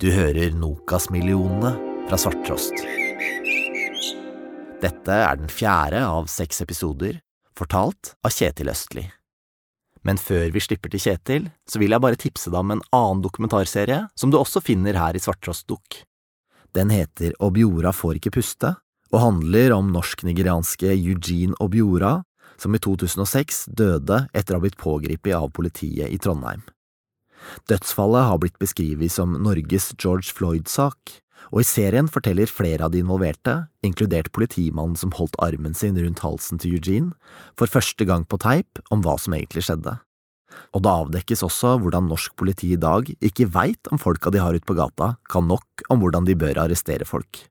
[0.00, 1.74] Du hører Nokas-millionene
[2.08, 2.72] fra Svarttrost.
[4.80, 7.18] Dette er den fjerde av seks episoder,
[7.52, 9.04] fortalt av Kjetil Østli.
[10.00, 13.20] Men før vi slipper til Kjetil, så vil jeg bare tipse deg om en annen
[13.26, 16.00] dokumentarserie som du også finner her i Svarttrost Dukk.
[16.72, 18.72] Den heter Objora får ikke puste,
[19.12, 22.22] og handler om norsk-nigerianske Eugene Objora,
[22.56, 26.64] som i 2006 døde etter å ha blitt pågrepet av politiet i Trondheim.
[27.70, 31.20] Dødsfallet har blitt beskrevet som Norges George Floyd-sak,
[31.50, 33.54] og i serien forteller flere av de involverte,
[33.86, 37.14] inkludert politimannen som holdt armen sin rundt halsen til Eugene,
[37.58, 39.96] for første gang på teip om hva som egentlig skjedde.
[40.74, 44.54] Og det avdekkes også hvordan norsk politi i dag ikke veit om folka de har
[44.54, 47.46] ute på gata, kan nok om hvordan de bør arrestere folk.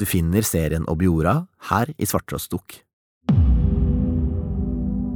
[0.00, 2.83] Du finner serien Obiora her i Svarttrostdukk.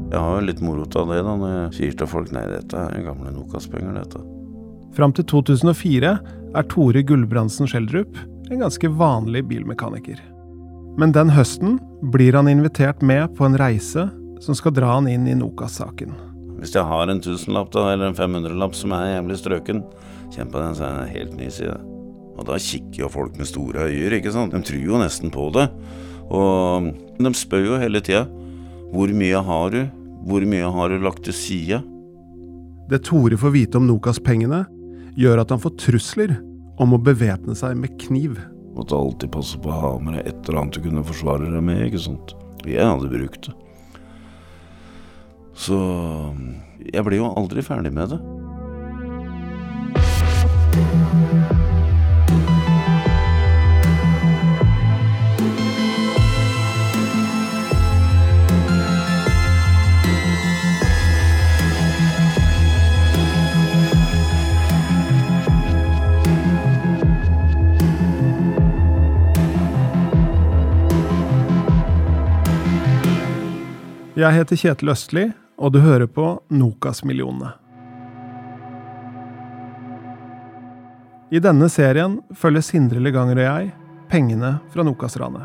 [0.09, 2.80] Jeg har jo litt moro av det da, når jeg sier til folk nei, dette
[2.80, 4.23] er gamle Nokas-penger, dette.
[4.97, 6.12] Fram til 2004
[6.57, 8.17] er Tore Gulbrandsen Schjelderup
[8.48, 10.23] en ganske vanlig bilmekaniker.
[10.98, 11.77] Men den høsten
[12.14, 14.09] blir han invitert med på en reise
[14.41, 16.17] som skal dra han inn i Nokas-saken.
[16.59, 19.84] Hvis jeg har en tusenlapp da, eller en 500-lapp som er jævlig strøken,
[20.34, 21.77] kjenn på den, så er det en helt ny side.
[22.39, 24.56] Og da kikker jo folk med store øyer, ikke sant.
[24.56, 25.69] De tror jo nesten på det.
[26.33, 28.25] Og de spør jo hele tida
[28.89, 29.81] hvor mye har du,
[30.29, 31.81] hvor mye har du lagt til side?
[32.89, 34.62] Det Tore får vite om Nokas-pengene,
[35.19, 36.37] gjør at han får trusler
[36.81, 38.37] om å bevæpne seg med kniv.
[38.77, 41.65] Måtte alltid passe på å ha med deg et eller annet du kunne forsvare deg
[41.65, 42.37] med, ikke sant.
[42.69, 43.57] Jeg hadde brukt det.
[45.59, 45.79] Så
[46.87, 48.20] jeg ble jo aldri ferdig med det.
[74.18, 75.24] Jeg heter Kjetil Østli,
[75.62, 77.52] og du hører på Nokas-millionene.
[81.30, 83.68] I denne serien følger Sindre Leganger og jeg
[84.11, 85.45] pengene fra Nokas-ranet.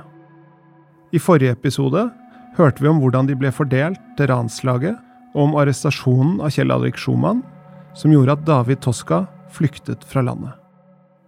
[1.13, 2.07] I forrige episode
[2.57, 4.95] hørte vi om hvordan de ble fordelt til ranslaget,
[5.35, 7.44] og om arrestasjonen av Kjell Alrik Schumann,
[7.94, 9.19] som gjorde at David Toska
[9.53, 10.56] flyktet fra landet.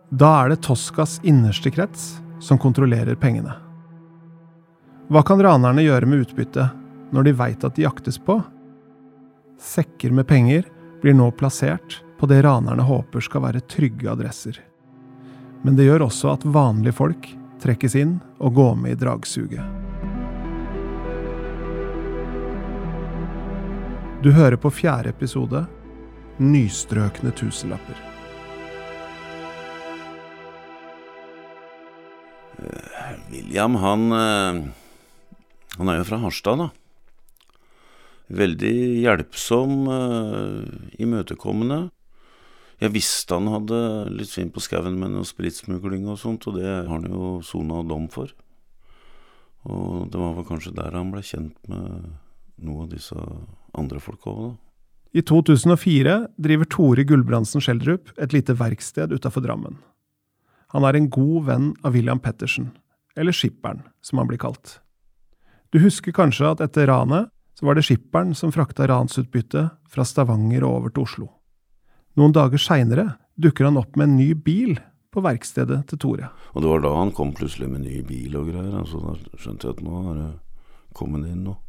[0.09, 3.53] Da er det Toskas innerste krets som kontrollerer pengene.
[5.13, 6.81] Hva kan ranerne gjøre med utbyttet
[7.15, 8.37] når de veit at de jaktes på?
[9.61, 10.67] Sekker med penger
[11.01, 14.59] blir nå plassert på det ranerne håper skal være trygge adresser.
[15.63, 17.29] Men det gjør også at vanlige folk
[17.63, 19.63] trekkes inn og går med i dragsuget.
[24.25, 25.65] Du hører på fjerde episode
[26.41, 27.95] Nystrøkne tusenlapper.
[33.31, 34.63] William, han eh,
[35.77, 36.69] Han er jo fra Harstad, da.
[38.33, 40.63] Veldig hjelpsom, uh,
[40.97, 41.89] imøtekommende.
[42.81, 43.77] Jeg visste han hadde
[44.11, 47.83] litt svinn på skauen med noe spritsmugling og sånt, og det har han jo sona
[47.87, 48.33] dom for.
[49.65, 52.11] Og det var vel kanskje der han ble kjent med
[52.65, 53.15] noen av disse
[53.75, 54.53] andre folka òg, da.
[55.15, 59.77] I 2004 driver Tore Gulbrandsen Schjelderup et lite verksted utafor Drammen.
[60.75, 62.73] Han er en god venn av William Pettersen,
[63.15, 64.81] eller Skipperen, som han blir kalt.
[65.71, 70.65] Du husker kanskje at etter ranet så var det skipperen som frakta ransutbyttet fra Stavanger
[70.67, 71.29] og over til Oslo.
[72.19, 74.75] Noen dager seinere dukker han opp med en ny bil
[75.15, 76.29] på verkstedet til Tore.
[76.53, 79.69] Og det var da han kom plutselig med ny bil og greier, altså da skjønte
[79.69, 80.31] jeg at nå har det
[80.95, 81.59] kommet inn noe.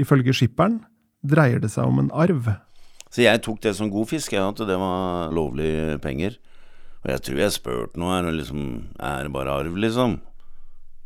[0.00, 0.80] Ifølge skipperen
[1.26, 2.48] dreier det seg om en arv.
[3.10, 6.38] Så jeg tok det som god fisk, jeg, at det var lovlige penger.
[7.02, 10.20] Og jeg tror jeg spurte noe her, liksom Er det bare arv, liksom?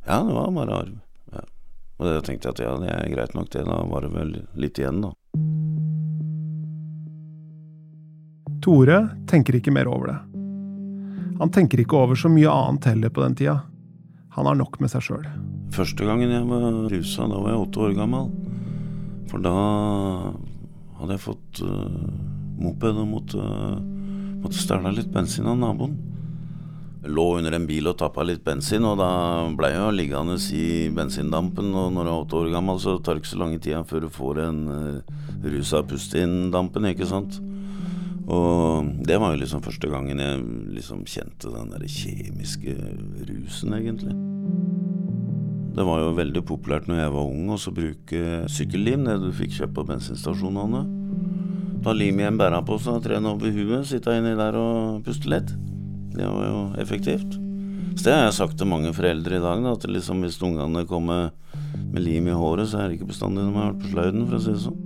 [0.04, 0.96] Ja, det var bare arv.
[2.04, 3.64] Og da tenkte jeg at ja, det er greit nok, det.
[3.64, 5.14] Da var det vel litt igjen, da.
[8.64, 8.98] Tore
[9.28, 10.18] tenker ikke mer over det.
[11.40, 13.56] Han tenker ikke over så mye annet heller på den tida.
[14.36, 15.24] Han har nok med seg sjøl.
[15.74, 18.28] Første gangen jeg var rusa, da var jeg åtte år gammel.
[19.32, 19.54] For da
[21.00, 22.04] hadde jeg fått uh,
[22.60, 23.80] moped og måtte, uh,
[24.44, 25.96] måtte stjele litt bensin av naboen
[27.06, 29.08] lå under en bil og tappa litt bensin, og da
[29.56, 31.72] ble jeg liggende i bensindampen.
[31.76, 34.06] Og når du er åtte år gammel, så tar det ikke så lange tida før
[34.06, 37.40] du får en uh, rus av pust inn dampen, ikke sant.
[38.24, 40.44] Og det var jo liksom første gangen jeg
[40.78, 42.76] liksom kjente den der kjemiske
[43.28, 44.16] rusen, egentlig.
[45.74, 49.58] Det var jo veldig populært når jeg var ung å bruke sykkellim, det du fikk
[49.58, 50.84] kjøpt på bensinstasjonene.
[51.84, 55.50] Ta lim i en bærepose, tre den over huet, sitte inni der og puste lett.
[56.14, 57.38] Det var jo effektivt.
[57.94, 60.82] Så det har jeg sagt til mange foreldre i dag, da, at liksom hvis ungene
[60.88, 61.30] kommer
[61.92, 64.38] med lim i håret, så er det ikke bestandig de har vært på sløyden, for
[64.38, 64.80] å si det sånn.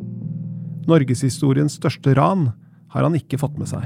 [0.88, 2.50] Norgeshistoriens største ran
[2.92, 3.84] har han ikke fått med seg.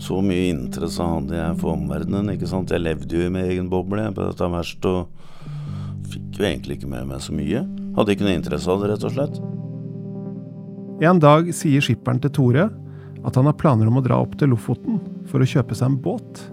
[0.00, 2.72] Så mye interesse hadde jeg for omverdenen, ikke sant.
[2.72, 6.78] Jeg levde jo i min egen boble jeg, på dette verst, og fikk jo egentlig
[6.78, 7.64] ikke med meg så mye.
[7.98, 9.40] Hadde ikke noe interesse av det, rett og slett.
[11.08, 12.68] En dag sier skipperen til Tore
[13.26, 15.00] at han har planer om å dra opp til Lofoten
[15.30, 16.44] for å kjøpe seg en båt.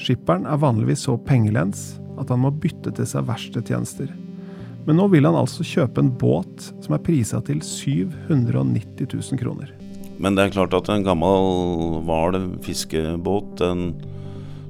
[0.00, 4.10] Skipperen er vanligvis så pengelens at han må bytte til seg verkstedtjenester.
[4.84, 9.72] Men nå vil han altså kjøpe en båt som er prisa til 790 000 kroner.
[10.20, 13.94] Men det er klart at en gammel hval fiskebåt, den,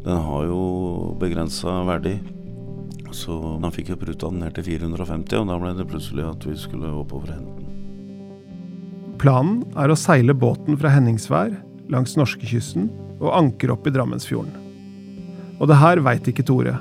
[0.06, 0.62] den har jo
[1.20, 2.16] begrensa verdi.
[3.14, 6.48] Så han fikk jo pruta den ned til 450, og da ble det plutselig at
[6.48, 7.70] vi skulle oppover hente den.
[9.20, 11.54] Planen er å seile båten fra Henningsvær
[11.92, 12.90] langs norskekysten
[13.20, 14.63] og ankre opp i Drammensfjorden.
[15.60, 16.74] Og det her veit ikke Tore,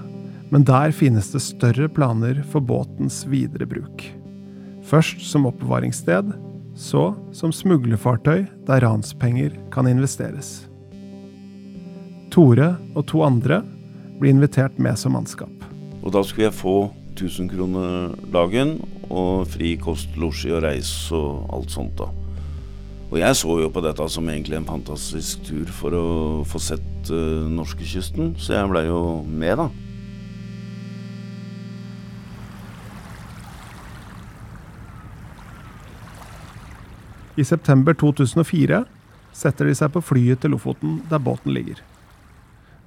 [0.53, 4.05] men der finnes det større planer for båtens videre bruk.
[4.85, 6.33] Først som oppbevaringssted,
[6.75, 10.65] så som smuglerfartøy der ranspenger kan investeres.
[12.33, 13.61] Tore og to andre
[14.19, 15.53] blir invitert med som mannskap.
[16.03, 16.77] Og da skulle jeg få
[17.13, 18.79] 1000 kroner dagen
[19.13, 22.09] og fri kost, losji og reis og alt sånt, da.
[23.13, 26.05] Og jeg så jo på dette som egentlig en fantastisk tur for å
[26.49, 29.67] få sett uh, norskekysten, så jeg blei jo med, da.
[37.37, 38.81] I september 2004
[39.29, 41.85] setter de seg på flyet til Lofoten, der båten ligger.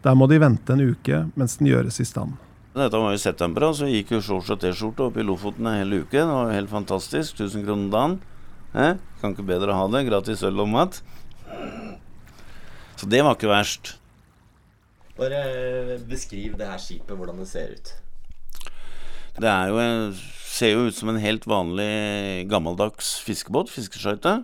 [0.03, 2.35] Der må de vente en uke mens den gjøres i stand.
[2.75, 5.85] Dette var i september, og så gikk jo shorts og T-skjorte opp i Lofoten en
[5.85, 6.19] hel uke.
[6.19, 7.39] Det var helt fantastisk.
[7.39, 8.25] 1000 kroner dagen.
[8.77, 8.99] Eh?
[9.23, 10.05] Kan ikke bedre ha det.
[10.11, 11.01] Gratis øl og mat.
[12.97, 13.97] Så det var ikke verst.
[15.17, 17.95] Bare beskriv det her skipet, hvordan det ser ut.
[19.37, 19.81] Det jo,
[20.49, 23.73] ser jo ut som en helt vanlig gammeldags fiskebåt.
[23.73, 24.43] Fiskeskøyte.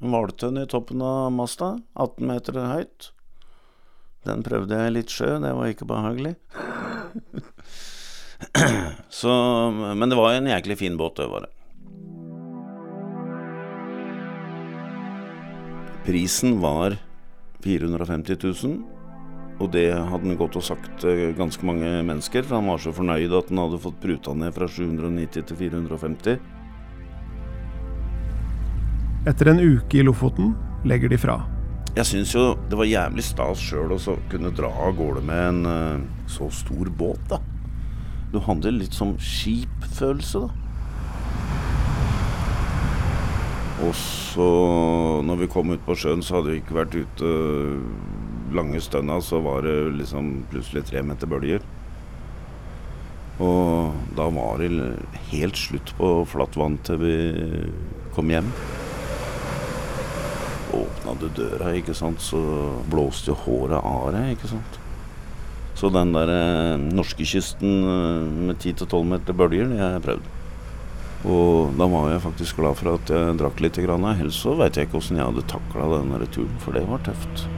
[0.00, 1.78] En hvaltønn i toppen av masta.
[1.96, 3.10] 18 meter høyt.
[4.28, 6.34] Den prøvde jeg litt sjø, det var ikke behagelig.
[9.20, 9.32] Så,
[9.72, 11.52] men det var en jæklig fin båt, det var det.
[16.10, 16.96] Prisen var
[17.62, 18.72] 450 000,
[19.62, 21.04] og det hadde han gått og sagt
[21.38, 24.66] ganske mange mennesker, for han var så fornøyd at han hadde fått pruta ned fra
[24.66, 26.40] 790 til 450.
[29.30, 30.50] Etter en uke i Lofoten
[30.82, 31.36] legger de fra.
[31.94, 35.62] Jeg syns jo det var jævlig stas sjøl å kunne dra av gårde med en
[35.70, 37.38] uh, så stor båt, da.
[38.34, 40.69] Du handler litt som skipfølelse, da.
[43.80, 44.46] Og så,
[45.24, 47.30] når vi kom ut på sjøen, så hadde vi ikke vært ute
[48.52, 51.64] lange stønna, så var det liksom plutselig tre meter bølger.
[53.40, 54.68] Og da var det
[55.30, 57.14] helt slutt på flatt vann til vi
[58.12, 58.50] kom hjem.
[60.76, 62.40] Åpna du døra, ikke sant, så
[62.92, 64.76] blåste jo håret av deg, ikke sant.
[65.80, 70.28] Så den der eh, norskekysten med 10-12 meter bølger, det har jeg prøvd.
[71.28, 73.76] Og da var jeg faktisk glad for at jeg drakk litt.
[73.84, 74.06] Grann.
[74.14, 77.48] Ellers så veit jeg ikke åssen jeg hadde takla den turen, for det var tøft.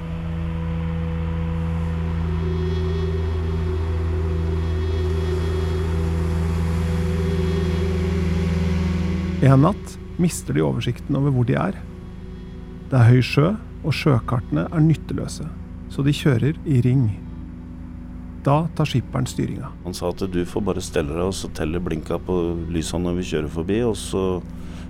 [9.43, 11.79] En natt mister de oversikten over hvor de er.
[12.91, 13.49] Det er høy sjø,
[13.83, 15.49] og sjøkartene er nytteløse,
[15.91, 17.09] så de kjører i ring.
[18.43, 19.69] Da tar skipperen styringa.
[19.85, 22.39] Han sa at du får bare stelle deg og så telle blinka på
[22.75, 23.77] lysa når vi kjører forbi.
[23.87, 24.23] Og så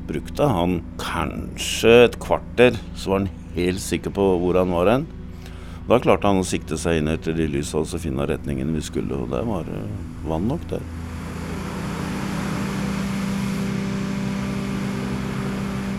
[0.08, 3.28] brukte han kanskje et kvarter, så var han
[3.58, 5.04] helt sikker på hvor han var hen.
[5.84, 8.80] Da klarte han å sikte seg inn etter de lysa og så finne retningen vi
[8.86, 9.82] skulle, og der var det
[10.24, 10.88] vann nok der.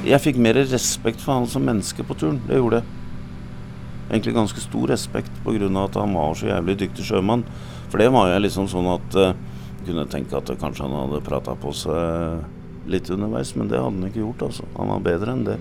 [0.09, 2.41] Jeg fikk mer respekt for han som menneske på turen.
[2.49, 3.02] Det gjorde jeg
[4.09, 5.69] egentlig ganske stor respekt pga.
[5.83, 7.45] at han var så jævlig dyktig sjømann.
[7.89, 9.33] For det var jeg liksom sånn at uh,
[9.85, 12.43] kunne tenke at kanskje han hadde prata på seg
[12.89, 14.47] litt underveis, men det hadde han ikke gjort.
[14.49, 14.67] altså.
[14.77, 15.57] Han var bedre enn det.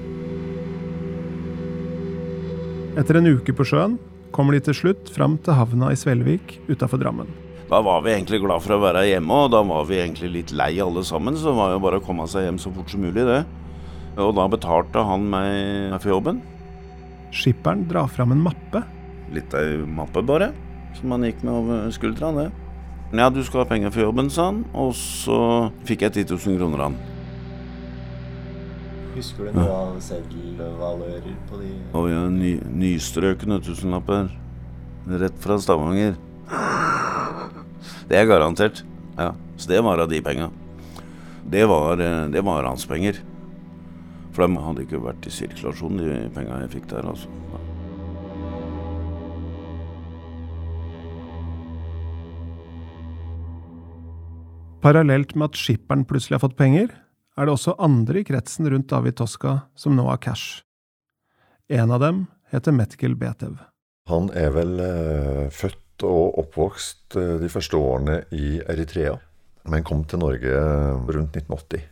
[2.99, 3.97] Etter en uke på sjøen
[4.33, 7.31] kommer de til slutt fram til havna i Svelvik utafor Drammen.
[7.73, 10.51] Da var vi egentlig glad for å være hjemme, og da var vi egentlig litt
[10.53, 11.39] lei alle sammen.
[11.41, 13.43] Så det var jo bare å komme seg hjem så fort som mulig, det.
[14.21, 16.43] Og da betalte han meg for jobben.
[17.33, 18.83] Skipperen drar fram en mappe.
[19.33, 20.51] Litt ei mappe, bare.
[20.99, 22.33] Som han gikk med over skuldra.
[22.37, 22.51] det.
[23.13, 24.65] Ja, du skal ha penger for jobben, sa han.
[24.77, 27.01] Og så fikk jeg 10 000 kroner av han.
[29.17, 34.31] Husker du noe av seddelvalører på de Og ja, ny, nystrøkne tusenlapper.
[35.09, 36.17] Rett fra Stavanger.
[38.09, 38.85] Det er garantert.
[39.17, 40.51] Ja, Så det var av de penga.
[41.45, 43.21] Det eh, det var hans penger.
[44.33, 47.29] For de hadde ikke vært i sirkulasjon, de penga jeg fikk der, altså.
[54.83, 56.89] Parallelt med at skipperen plutselig har fått penger,
[57.39, 60.65] er det også andre i kretsen rundt David Toska som nå har cash.
[61.71, 63.61] En av dem heter Metkel Betev.
[64.11, 69.15] Han er vel eh, født og oppvokst eh, de første årene i Eritrea,
[69.71, 71.87] men kom til Norge eh, rundt 1980.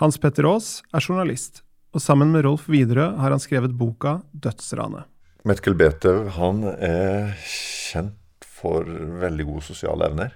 [0.00, 1.60] Hans Petter Aas er journalist,
[1.94, 5.06] og sammen med Rolf Widerøe har han skrevet boka Dødsranet.
[5.46, 8.88] Metkel Betev han er kjent for
[9.20, 10.32] veldig gode sosiale evner.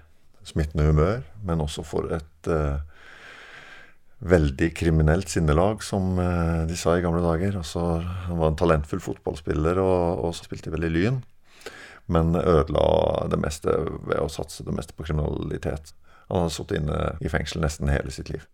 [0.46, 2.78] Smittende humør, men også for et uh,
[4.20, 7.58] veldig kriminelt sinnelag, som uh, de sa i gamle dager.
[7.58, 7.98] Altså,
[8.28, 11.18] han var en talentfull fotballspiller og, og spilte veldig Lyn.
[12.08, 13.74] Men ødela det meste
[14.06, 15.92] ved å satse det meste på kriminalitet.
[16.28, 18.46] Han hadde sittet inne i fengsel nesten hele sitt liv.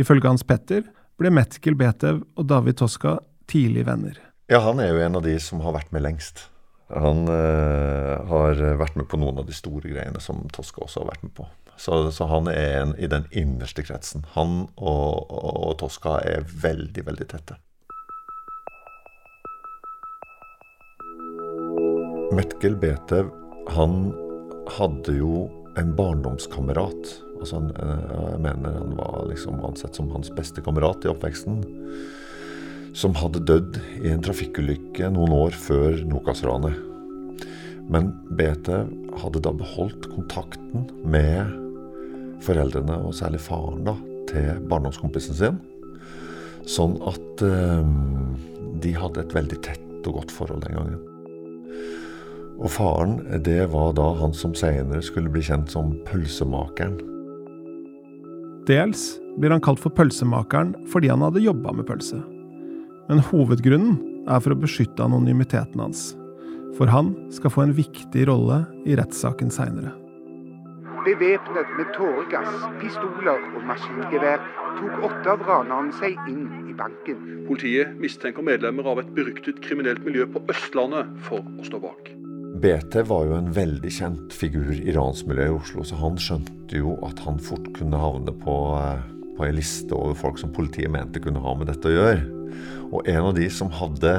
[0.00, 0.86] Ifølge Hans Petter
[1.22, 3.16] ble Metkel Betev og David Toska
[3.50, 4.18] tidlig venner.
[4.50, 6.48] Ja, han er jo en av de som har vært med lengst.
[6.92, 11.12] Han øh, har vært med på noen av de store greiene som Toska også har
[11.14, 11.46] vært med på.
[11.80, 14.26] Så, så han er en, i den innerste kretsen.
[14.34, 17.56] Han og, og, og Toska er veldig, veldig tette.
[22.32, 23.32] Metkel Betev,
[23.72, 24.12] han
[24.76, 25.46] hadde jo
[25.80, 27.16] en barndomskamerat.
[27.42, 31.60] Altså jeg mener han var liksom ansett som hans beste kamerat i oppveksten.
[32.94, 36.78] Som hadde dødd i en trafikkulykke noen år før Nokas-ranet.
[37.92, 38.84] Men Bete
[39.20, 41.58] hadde da beholdt kontakten med
[42.42, 43.96] foreldrene, og særlig faren, da,
[44.30, 45.60] til barndomskompisen sin.
[46.68, 47.88] Sånn at eh,
[48.82, 51.00] de hadde et veldig tett og godt forhold den gangen.
[52.62, 57.00] Og faren, det var da han som senere skulle bli kjent som pølsemakeren.
[58.68, 62.20] Dels blir han kalt for pølsemakeren fordi han hadde jobba med pølse.
[63.08, 63.96] Men hovedgrunnen
[64.30, 66.12] er for å beskytte anonymiteten hans.
[66.78, 69.92] For han skal få en viktig rolle i rettssaken seinere.
[71.02, 74.44] Bevæpnet med tåregass, pistoler og maskingevær
[74.78, 77.26] tok åtte av ranerne seg inn i banken.
[77.50, 82.12] Politiet mistenker medlemmer av et beryktet kriminelt miljø på Østlandet for å stå bak.
[82.62, 86.94] BT var jo en veldig kjent figur i ransmiljøet i Oslo, så han skjønte jo
[87.02, 89.00] at han fort kunne havne på, eh,
[89.34, 92.22] på ei liste over folk som politiet mente kunne ha med dette å gjøre.
[92.92, 94.12] Og en av de som hadde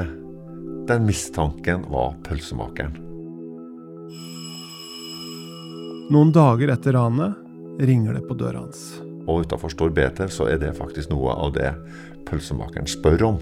[0.84, 2.98] den mistanken, var pølsemakeren.
[6.12, 9.00] Noen dager etter ranet ringer det på døra hans.
[9.24, 11.70] Og utafor står BT, så er det faktisk noe av det
[12.28, 13.40] pølsemakeren spør om.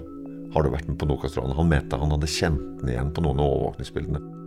[0.55, 1.57] Har du vært med på Nokas-ranet?
[1.59, 4.42] Han mente han hadde kjent den igjen på noen av overvåkningsbildene.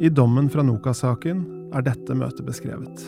[0.00, 1.40] I dommen fra Nokas-saken
[1.74, 3.02] er dette møtet beskrevet.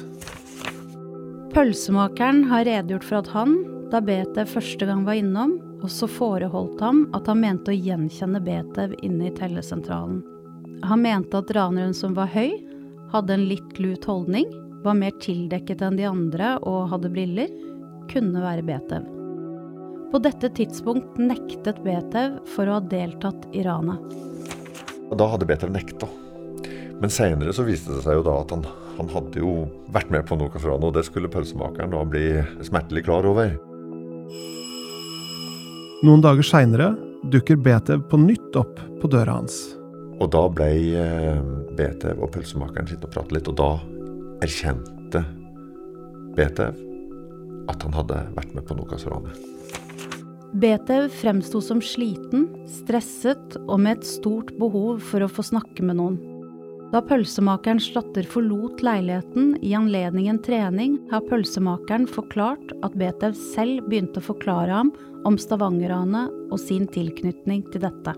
[1.54, 3.52] Pølsemakeren har redegjort for at han,
[3.92, 5.56] da Betev første gang var innom,
[5.86, 10.18] også foreholdt ham at han mente å gjenkjenne Betev inne i tellesentralen.
[10.82, 12.56] Han mente at raneren som var høy,
[13.12, 14.50] hadde en litt lut holdning,
[14.82, 17.52] var mer tildekket enn de andre og hadde briller,
[18.10, 19.06] kunne være Betev.
[20.10, 24.18] På dette tidspunkt nektet Betev for å ha deltatt i ranet.
[25.14, 26.10] Da hadde Betev nekta.
[27.00, 28.64] Men seinere så viste det seg jo da at han,
[28.98, 32.26] han hadde jo vært med på noe fra og det skulle pølsemakeren da bli
[32.66, 33.56] smertelig klar over.
[36.04, 36.92] Noen dager seinere
[37.32, 39.56] dukker Betev på nytt opp på døra hans.
[40.20, 41.40] Og da ble eh,
[41.76, 43.70] Betev og pølsemakeren sittende og prate litt, og da
[44.44, 45.24] erkjente
[46.36, 46.76] Betev
[47.70, 49.40] at han hadde vært med på Nokas-ranet.
[50.60, 56.00] Betev fremsto som sliten, stresset og med et stort behov for å få snakke med
[56.00, 56.18] noen.
[56.90, 63.86] Da pølsemakerens datter forlot leiligheten i anledning en trening, har pølsemakeren forklart at Betev selv
[63.86, 64.90] begynte å forklare ham
[65.28, 68.16] om Stavanger-ranet og sin tilknytning til dette.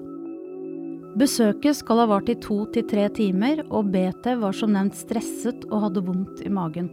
[1.21, 5.67] Besøket skal ha vart i to til tre timer, og Betev var som nevnt stresset
[5.69, 6.89] og hadde vondt i magen.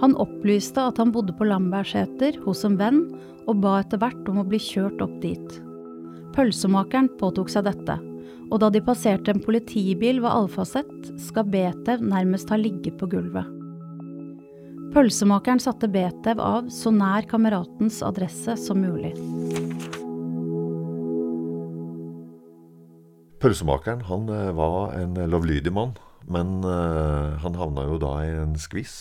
[0.00, 3.04] Han opplyste at han bodde på Lambertseter hos en venn,
[3.46, 5.60] og ba etter hvert om å bli kjørt opp dit.
[6.34, 7.94] Pølsemakeren påtok seg dette,
[8.50, 13.48] og da de passerte en politibil ved Alfaset, skal Betev nærmest ha ligget på gulvet.
[14.94, 19.10] Pølsemakeren satte Betev av så nær kameratens adresse som mulig.
[23.42, 25.96] Pølsemakeren han eh, var en lovlydig mann,
[26.30, 28.94] men eh, han havna jo da i en skvis.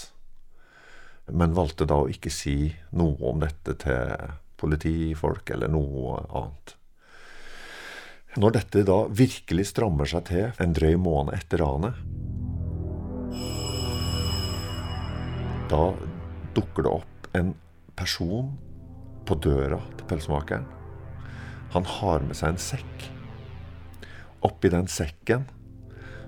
[1.31, 6.75] Men valgte da å ikke si noe om dette til politifolk eller noe annet.
[8.33, 11.93] Når dette da virkelig strammer seg til en drøy måned etter ranet,
[15.69, 15.83] da
[16.57, 17.51] dukker det opp en
[17.97, 18.49] person
[19.29, 20.65] på døra til pelsmakeren.
[21.73, 23.05] Han har med seg en sekk.
[24.45, 25.45] Oppi den sekken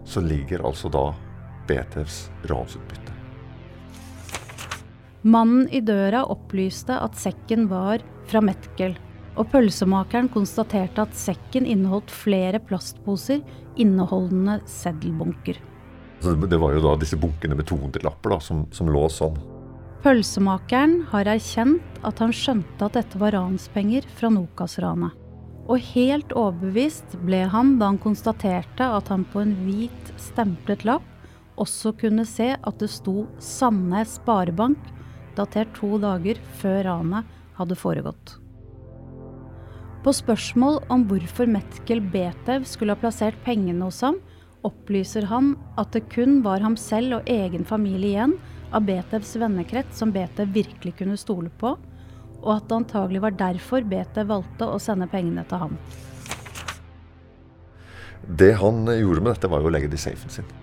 [0.05, 1.07] så ligger altså da
[1.65, 3.13] BTFs ransutbytte.
[5.25, 8.93] Mannen i døra opplyste at sekken var fra Metkel,
[9.35, 13.41] og pølsemakeren konstaterte at sekken inneholdt flere plastposer
[13.75, 15.59] inneholdende seddelbunker.
[16.23, 19.35] Det var jo da disse bunkene med 200-lapper som, som lå sånn.
[20.05, 25.13] Pølsemakeren har erkjent at han skjønte at dette var ranspenger fra Nokas-ranet.
[25.65, 31.05] Og helt overbevist ble han da han konstaterte at han på en hvit, stemplet lapp
[31.61, 34.79] også kunne se at det sto Sandnes Sparebank,
[35.35, 38.37] datert to dager før ranet hadde foregått.
[40.05, 44.19] På spørsmål om hvorfor Metkel Betev skulle ha plassert pengene hos ham,
[44.61, 48.35] opplyser han at det kun var ham selv og egen familie igjen
[48.69, 51.73] av Betevs vennekrets som Betev virkelig kunne stole på,
[52.43, 55.75] og at det antagelig var derfor Betev valgte å sende pengene til ham.
[58.29, 60.55] Det han gjorde med dette, var jo å legge det i safen sin.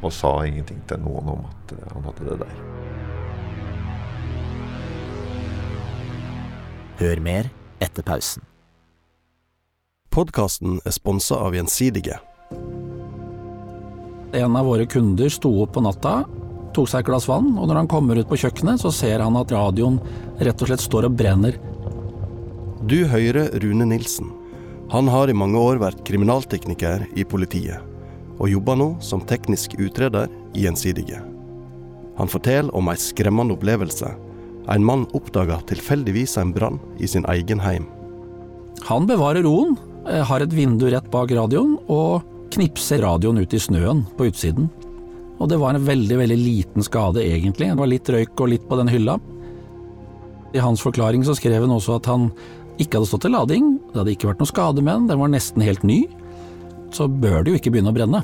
[0.00, 2.60] Og sa ingenting til noen om at han hadde det der.
[7.04, 8.48] Hør mer etter pausen.
[10.18, 12.16] Podkasten er sponsa av Gjensidige.
[14.34, 16.24] En av våre kunder sto opp på natta,
[16.74, 19.38] tok seg et glass vann, og når han kommer ut på kjøkkenet, så ser han
[19.38, 20.00] at radioen
[20.42, 21.60] rett og slett står og brenner.
[22.90, 24.32] Du hører Rune Nilsen.
[24.90, 27.78] Han har i mange år vært kriminaltekniker i politiet,
[28.42, 31.20] og jobber nå som teknisk utreder i Gjensidige.
[32.18, 34.10] Han forteller om ei skremmende opplevelse.
[34.66, 37.86] En mann oppdaga tilfeldigvis en brann i sin egen heim.
[38.88, 42.24] Han bevarer roen, har et vindu rett bak radioen, og
[42.54, 44.68] knipser radioen ut i snøen på utsiden.
[45.38, 47.70] Og det var en veldig, veldig liten skade, egentlig.
[47.70, 49.18] Det var litt røyk og litt på den hylla.
[50.56, 52.30] I hans forklaring så skrev han også at han
[52.78, 55.30] ikke hadde stått til lading, det hadde ikke vært noe skade med den, den var
[55.32, 56.02] nesten helt ny.
[56.94, 58.22] Så bør det jo ikke begynne å brenne.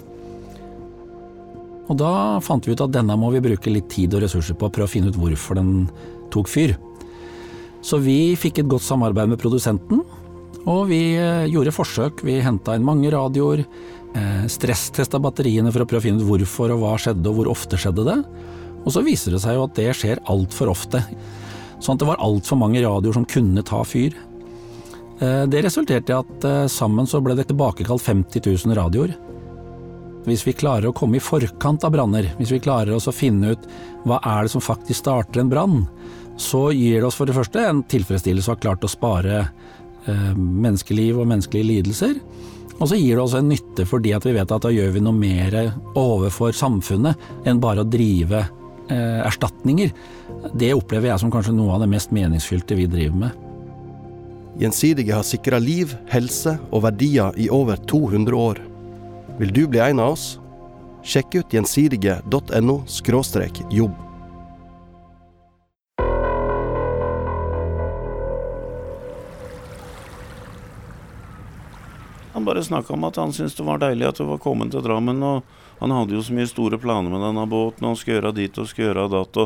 [1.90, 4.70] Og da fant vi ut at denne må vi bruke litt tid og ressurser på
[4.70, 5.88] å prøve å finne ut hvorfor den
[6.32, 6.78] tok fyr.
[7.84, 10.00] Så vi fikk et godt samarbeid med produsenten,
[10.70, 12.24] og vi eh, gjorde forsøk.
[12.24, 13.64] Vi henta inn mange radioer,
[14.16, 17.50] eh, stresstesta batteriene for å prøve å finne ut hvorfor og hva skjedde og hvor
[17.52, 18.18] ofte skjedde det.
[18.84, 21.02] Og så viser det seg jo at det skjer altfor ofte.
[21.80, 24.16] Sånn at det var altfor mange radioer som kunne ta fyr.
[25.20, 29.16] Eh, det resulterte i at sammen så ble det tilbakekalt 50 000 radioer.
[30.24, 33.52] Hvis vi klarer å komme i forkant av branner, hvis vi klarer oss å finne
[33.52, 33.66] ut
[34.08, 35.82] hva er det som faktisk starter en brann,
[36.40, 39.42] så gir det oss for det første en tilfredsstillelse å ha klart å spare
[40.36, 42.18] menneskeliv og menneskelige lidelser.
[42.80, 45.02] Og så gir det oss en nytte fordi at vi vet at da gjør vi
[45.04, 45.56] noe mer
[45.98, 49.94] overfor samfunnet enn bare å drive eh, erstatninger.
[50.52, 53.42] Det opplever jeg som kanskje noe av det mest meningsfylte vi driver med.
[54.58, 58.60] Gjensidige har sikra liv, helse og verdier i over 200 år.
[59.40, 60.26] Vil du bli en av oss?
[61.04, 62.76] Sjekk ut gjensidige.no
[63.74, 63.94] jobb.
[72.44, 74.82] Han bare snakka om at han syntes det var deilig at det var kommet til
[74.84, 75.22] Drammen.
[75.24, 78.32] Og han hadde jo så mye store planer med denne båten, og han skulle gjøre
[78.36, 79.38] dit og skulle gjøre datt.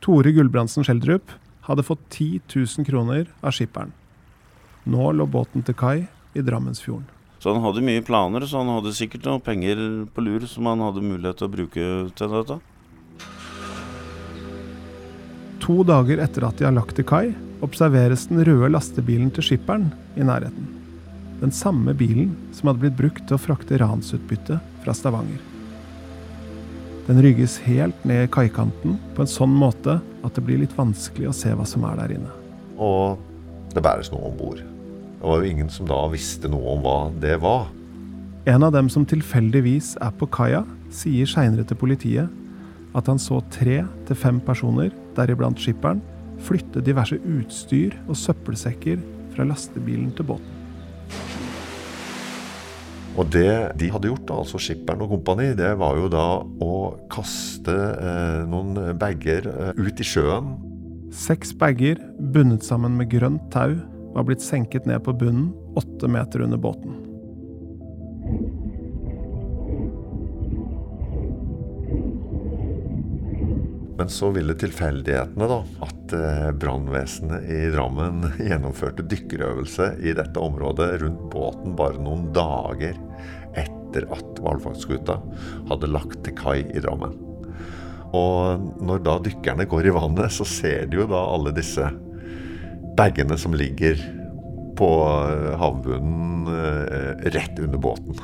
[0.00, 1.34] Tore Gulbrandsen Schjelderup
[1.66, 3.92] hadde fått 10 000 kroner av skipperen.
[4.88, 7.04] Nå lå båten til kai i Drammensfjorden.
[7.36, 10.86] Så han hadde mye planer, så han hadde sikkert noen penger på lur som han
[10.86, 12.58] hadde mulighet til å bruke til dette.
[15.68, 19.90] To dager etter at de har lagt til kai, observeres den røde lastebilen til skipperen
[20.16, 20.77] i nærheten.
[21.38, 25.38] Den samme bilen som hadde blitt brukt til å frakte ransutbytte fra Stavanger.
[27.06, 31.36] Den rygges helt ned kaikanten på en sånn måte at det blir litt vanskelig å
[31.36, 32.34] se hva som er der inne.
[32.76, 33.22] Og
[33.72, 34.60] det bæres noe om bord.
[34.60, 37.70] Det var jo ingen som da visste noe om hva det var.
[38.50, 42.28] En av dem som tilfeldigvis er på kaia, sier seinere til politiet
[42.96, 46.02] at han så tre til fem personer, deriblant skipperen,
[46.44, 49.00] flytte diverse utstyr og søppelsekker
[49.34, 50.57] fra lastebilen til båten.
[53.18, 53.50] Og det
[53.80, 56.26] de hadde gjort, da, altså skipperen og kompani, det var jo da
[56.62, 56.74] å
[57.10, 60.54] kaste eh, noen bager eh, ut i sjøen.
[61.14, 63.74] Seks bager, bundet sammen med grønt tau,
[64.14, 67.07] var blitt senket ned på bunnen åtte meter under båten.
[73.98, 80.92] Men så ville tilfeldighetene da at eh, brannvesenet i Drammen gjennomførte dykkerøvelse i dette området
[81.02, 82.94] rundt båten bare noen dager
[83.58, 85.18] etter at hvalfangstskuta
[85.72, 87.16] hadde lagt til kai i Drammen.
[88.14, 91.90] Og når da dykkerne går i vannet, så ser de jo da alle disse
[92.98, 93.98] bagene som ligger
[94.78, 98.14] på eh, havbunnen eh, rett under båten.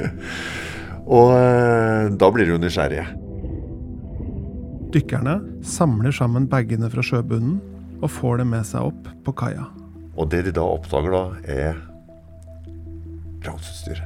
[1.12, 1.34] Og
[2.16, 3.21] da blir de jo nysgjerrige.
[4.92, 7.54] Dykkerne samler sammen bagene fra sjøbunnen
[8.02, 9.64] og får dem med seg opp på kaia.
[10.20, 11.78] Og det de da oppdager, da, er
[13.46, 14.02] ransutstyr.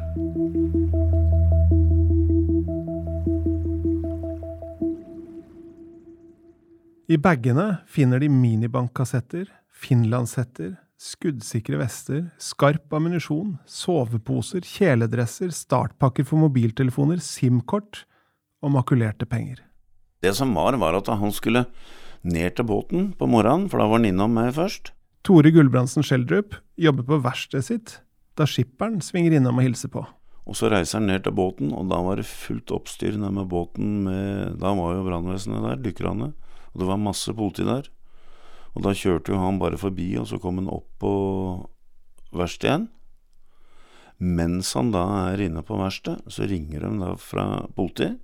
[7.10, 17.18] I bagene finner de minibankkassetter, finlandshetter, skuddsikre vester, skarp ammunisjon, soveposer, kjeledresser, startpakker for mobiltelefoner,
[17.18, 18.04] SIM-kort
[18.62, 19.66] og makulerte penger.
[20.24, 21.66] Det som var, var at han skulle
[22.26, 24.92] ned til båten på morgenen, for da var han innom meg først.
[25.26, 27.96] Tore Gulbrandsen Schjelderup jobber på verkstedet sitt
[28.36, 30.04] da skipperen svinger innom og hilser på.
[30.46, 33.48] Og så reiser han ned til båten, og da var det fullt oppstyr ned med
[33.50, 34.04] båten.
[34.06, 36.30] Med, da var jo brannvesenet der, dykkerne,
[36.70, 37.88] og det var masse politi der.
[38.76, 41.14] Og da kjørte jo han bare forbi, og så kom han opp på
[42.36, 42.86] verkstedet igjen.
[44.36, 45.02] Mens han da
[45.32, 48.20] er inne på verkstedet, så ringer de da fra politiet.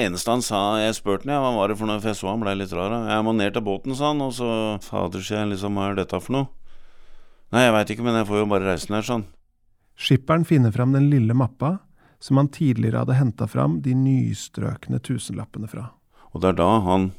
[0.00, 2.30] Eneste han sa Jeg spurte han, ja, hva var det for noe, for jeg så
[2.30, 2.94] han blei litt rar.
[3.10, 4.48] Jeg må ned til båten, sa han, og så
[4.84, 6.50] Fader, sier jeg, liksom, hva er dette for noe?
[7.50, 9.24] Nei, jeg veit ikke, men jeg får jo bare reise ned, sånn.
[10.00, 11.78] Skipperen finner fram den lille mappa
[12.20, 15.90] som han tidligere hadde henta fram de nystrøkne tusenlappene fra.
[16.30, 17.10] Og det er da han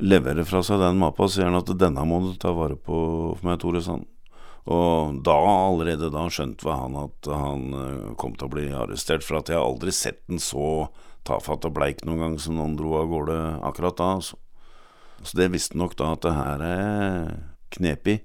[0.00, 2.96] leverer fra seg den mappa, og sier han at denne må du ta vare på
[3.36, 4.08] for meg, Tore Sand.
[4.70, 9.40] Og da, allerede da, skjønte han at han eh, kom til å bli arrestert, for
[9.40, 10.90] at jeg har aldri sett den så
[11.26, 14.08] tafatt og bleik noen gang som noen dro av gårde akkurat da.
[14.18, 14.38] Altså.
[15.22, 17.32] Så det visste nok da at det her er
[17.76, 18.20] knepig.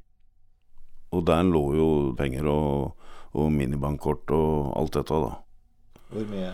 [1.16, 5.36] Og der lå jo penger og, og minibankkort og alt dette, da.
[6.12, 6.52] Hvor mye?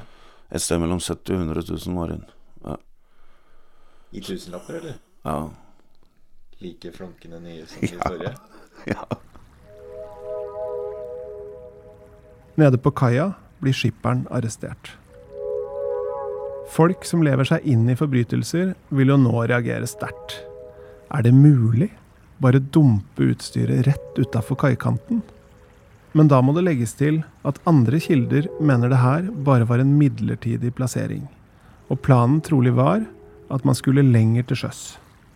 [0.52, 2.26] Et sted mellom 70 og 100 000 var inn.
[2.66, 2.76] Ja.
[4.12, 4.98] I tusenlapper, eller?
[5.26, 5.38] ja.
[6.62, 8.36] Like flunkende nye som de forrige?
[8.92, 9.06] ja.
[12.60, 14.92] Nede på kaia blir skipperen arrestert.
[16.72, 20.38] Folk som lever seg inn i forbrytelser, vil jo nå reagere sterkt.
[21.12, 21.90] Er det mulig?
[22.40, 25.20] Bare dumpe utstyret rett utafor kaikanten?
[26.16, 29.94] Men da må det legges til at andre kilder mener det her bare var en
[30.00, 31.28] midlertidig plassering,
[31.92, 33.04] og planen trolig var
[33.52, 34.82] at man skulle lenger til sjøs,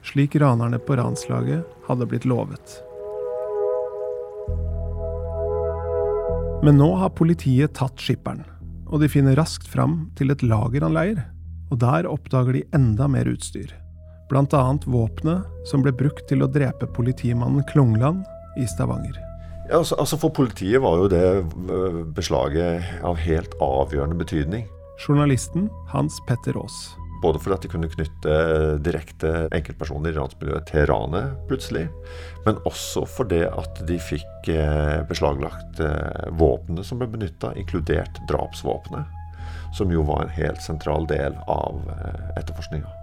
[0.08, 2.80] slik ranerne på ranslaget hadde blitt lovet.
[6.63, 8.45] Men nå har politiet tatt skipperen,
[8.86, 11.24] og de finner raskt fram til et lager han leier.
[11.74, 13.71] Og der oppdager de enda mer utstyr.
[14.30, 18.26] Blant annet våpenet som ble brukt til å drepe politimannen Klungland
[18.58, 19.17] i Stavanger.
[19.69, 24.67] Ja, altså, altså For politiet var jo det øh, beslaget av helt avgjørende betydning.
[25.02, 26.78] Journalisten Hans Petter Aas.
[27.26, 28.34] Både fordi at de kunne knytte
[28.86, 31.88] direkte enkeltpersoner i ransmiljøet til ranet plutselig,
[32.46, 39.10] men også fordi at de fikk eh, beslaglagt eh, våpnene som ble benytta, inkludert drapsvåpenet,
[39.74, 42.94] som jo var en helt sentral del av eh, etterforskninga.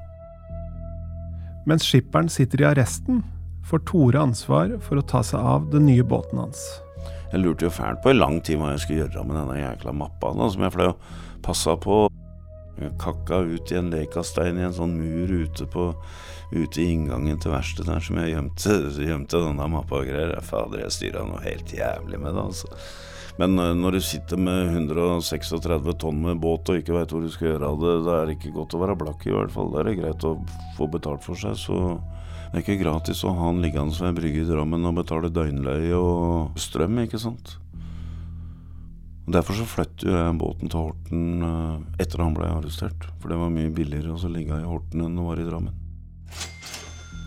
[1.67, 3.25] Mens skipperen sitter i arresten,
[3.67, 6.63] får Tore ansvar for å ta seg av den nye båten hans.
[7.33, 9.99] Jeg lurte jo fælt på i lang tid hva jeg skulle gjøre med denne jækla
[9.99, 12.05] mappa, da, som jeg fløy og passa på.
[12.81, 15.91] Jeg kakka ut i en lekastein i en sånn mur ute, på,
[16.55, 18.77] ute i inngangen til verkstedet der som jeg gjemte,
[19.11, 20.37] gjemte denne mappa og greier.
[20.47, 22.71] Fader, jeg styra noe helt jævlig med det, altså.
[23.41, 27.31] Men uh, når du sitter med 136 tonn med båt og ikke veit hvor du
[27.33, 29.73] skal gjøre av det, det er ikke godt å være blakk i hvert fall.
[29.73, 30.35] Da er det greit å
[30.77, 31.79] få betalt for seg, så
[32.53, 35.33] det er ikke gratis å ha han liggende ved ei brygge i Drammen og betale
[35.33, 37.57] døgnleie og strøm, ikke sant.
[39.23, 43.07] Og Derfor så flyttet jeg båten til Horten etter etter han ble arrestert.
[43.23, 45.79] For det var mye billigere å ligge i Horten enn det var i Drammen.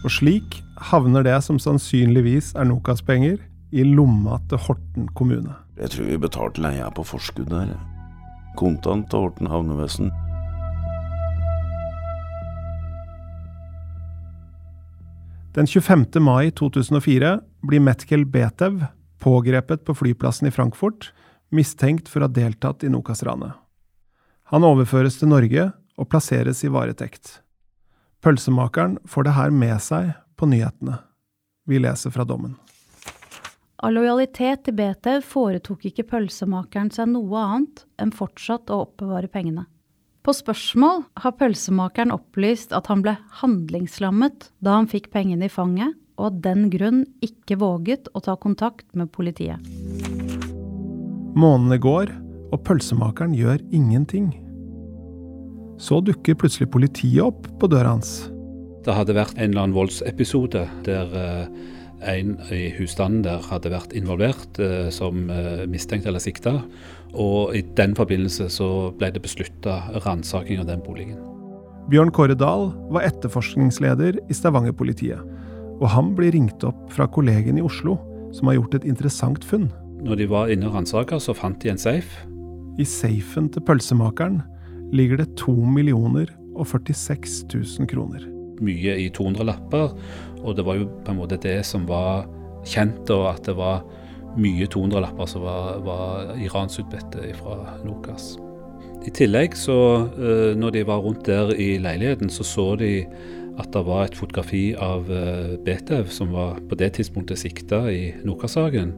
[0.05, 0.59] Og slik
[0.91, 3.39] havner det som sannsynligvis er Nokas-penger,
[3.75, 5.55] i lomma til Horten kommune.
[5.79, 7.73] Jeg tror vi betalte leia på forskudd der.
[8.59, 10.11] Kontant til Horten havnevesen.
[15.55, 16.19] Den 25.
[16.19, 18.85] mai 2004 blir Metkel Betev
[19.23, 21.09] pågrepet på flyplassen i Frankfurt,
[21.49, 23.53] mistenkt for å ha deltatt i Nokas-ranet.
[24.53, 27.39] Han overføres til Norge og plasseres i varetekt.
[28.21, 30.99] Pølsemakeren får det her med seg på nyhetene.
[31.65, 32.55] Vi leser fra dommen.
[33.85, 39.65] Av lojalitet til BT foretok ikke pølsemakeren seg noe annet enn fortsatt å oppbevare pengene.
[40.25, 45.93] På spørsmål har pølsemakeren opplyst at han ble handlingslammet da han fikk pengene i fanget,
[46.17, 49.61] og av den grunn ikke våget å ta kontakt med politiet.
[51.35, 52.11] Månedene går,
[52.55, 54.29] og pølsemakeren gjør ingenting.
[55.81, 58.29] Så dukker plutselig politiet opp på døra hans.
[58.85, 61.47] Det hadde vært en eller annen voldsepisode der eh,
[62.05, 66.59] en i husstanden der hadde vært involvert eh, som eh, mistenkt eller sikta.
[67.11, 71.19] Og i den forbindelse så ble det beslutta ransaking av den boligen.
[71.91, 75.21] Bjørn Kåre Dahl var etterforskningsleder i Stavanger-politiet.
[75.81, 77.99] Og han blir ringt opp fra kollegen i Oslo,
[78.35, 79.67] som har gjort et interessant funn.
[80.05, 82.27] Når de var inne og ransaka, så fant de en safe.
[82.77, 84.41] I safen til pølsemakeren
[84.93, 88.27] ligger det 2 millioner og 46 000 kroner.
[88.61, 89.95] Mye i 200-lapper,
[90.43, 92.27] og det var jo på en måte det som var
[92.69, 93.81] kjent, og at det var
[94.37, 98.35] mye 200-lapper som var, var i ransutbytte fra Nokas.
[99.05, 102.93] I tillegg, så eh, når de var rundt der i leiligheten, så så de
[103.57, 108.09] at det var et fotografi av eh, Betev, som var på det tidspunktet sikta i
[108.25, 108.93] Nokas-saken.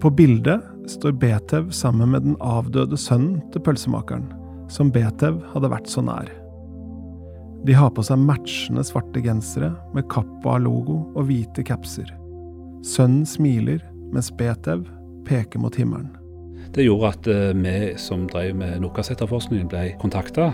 [0.00, 4.26] På bildet står Betev sammen med den avdøde sønnen til pølsemakeren,
[4.68, 6.28] som Betev hadde vært så nær.
[7.66, 12.12] De har på seg matchende svarte gensere med Kappa-logo og hvite capser.
[12.86, 13.80] Sønnen smiler,
[14.12, 14.84] mens Betev
[15.26, 16.12] peker mot himmelen.
[16.76, 20.52] Det gjorde at uh, vi som drev med Nokas-etterforskningen ble kontakta.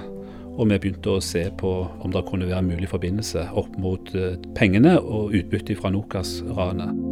[0.52, 1.70] Og vi begynte å se på
[2.04, 7.11] om det kunne være en mulig forbindelse opp mot uh, pengene og utbyttet fra Nokas-ranet.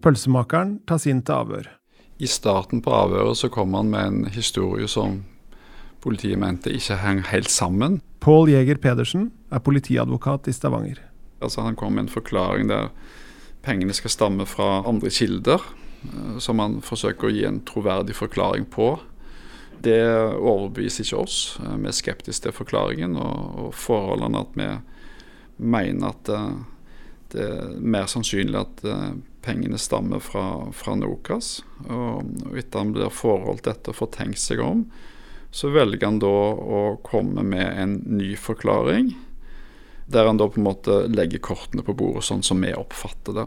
[0.00, 1.68] Pølsemakeren tas inn til avhør.
[2.20, 5.22] I starten på avhøret så kom han med en historie som
[6.04, 8.00] politiet mente ikke hang helt sammen.
[8.20, 11.00] Pål Jæger Pedersen er politiadvokat i Stavanger.
[11.40, 12.90] Altså Han kom med en forklaring der
[13.64, 15.60] pengene skal stamme fra andre kilder,
[16.04, 18.98] eh, som han forsøker å gi en troverdig forklaring på.
[19.80, 20.00] Det
[20.36, 21.58] overbeviser ikke oss.
[21.60, 24.68] Eh, vi er skeptiske til forklaringen og, forholdene at vi
[25.56, 26.52] mener at eh,
[27.32, 28.80] det er mer sannsynlig at
[29.42, 31.60] pengene stammer fra, fra Nokas.
[31.88, 34.84] Og, og etter han blir forholdt dette og får tenkt seg om,
[35.50, 39.14] så velger han da å komme med en ny forklaring.
[40.10, 43.46] Der han da på en måte legger kortene på bordet sånn som vi oppfatter det.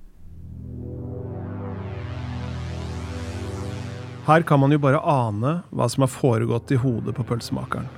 [4.24, 7.90] Her kan man jo bare ane hva som har foregått i hodet på pølsemakeren.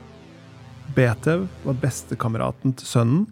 [0.97, 3.27] Betev var bestekameraten til sønnen,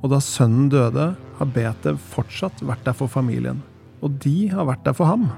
[0.00, 1.08] og da sønnen døde,
[1.40, 3.64] har Betev fortsatt vært der for familien.
[4.00, 5.28] Og de har vært der for ham.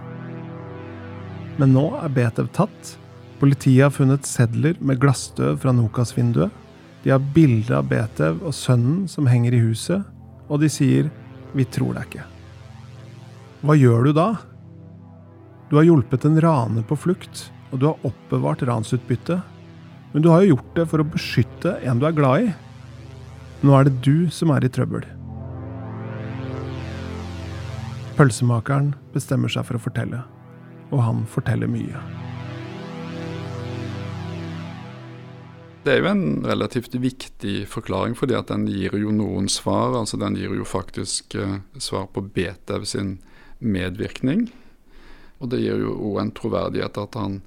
[1.58, 2.96] Men nå er Betev tatt.
[3.42, 6.52] Politiet har funnet sedler med glassstøv fra Nokas-vinduet.
[7.02, 10.04] De har bilde av Betev og sønnen som henger i huset,
[10.48, 11.10] og de sier
[11.52, 12.28] 'vi tror deg ikke'.
[13.62, 14.28] Hva gjør du da?
[15.70, 19.42] Du har hjulpet en raner på flukt, og du har oppbevart ransutbyttet.
[20.12, 22.54] Men du har jo gjort det for å beskytte en du er glad i.
[23.62, 25.06] Nå er det du som er i trøbbel.
[28.12, 30.18] Pølsemakeren bestemmer seg for å fortelle,
[30.92, 32.00] og han forteller mye.
[35.82, 39.96] Det er jo en relativt viktig forklaring, fordi at den gir jo noen svar.
[39.98, 43.16] altså Den gir jo faktisk uh, svar på Betev sin
[43.58, 44.44] medvirkning.
[45.40, 47.40] Og det gir jo òg en troverdighet at han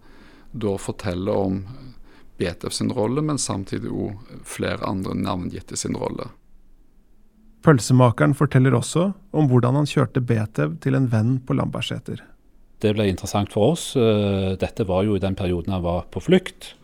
[0.52, 1.62] da forteller om
[2.36, 6.28] Betev sin rolle, men samtidig òg flere andre navngitte sin rolle.
[7.66, 12.20] Pølsemakeren forteller også om hvordan han kjørte Betev til en venn på Lambertseter.
[12.78, 13.88] Det ble interessant for oss.
[13.98, 16.76] Eh, dette var jo i den perioden han var på flukt.